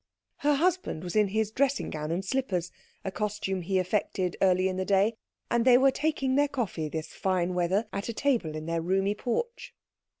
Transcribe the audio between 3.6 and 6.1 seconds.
he affected early in the day, and they were